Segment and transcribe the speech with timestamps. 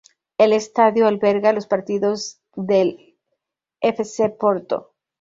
[0.39, 3.19] El estadio alberga los partidos del
[3.81, 4.03] F.
[4.03, 4.29] C.
[4.29, 4.95] Porto.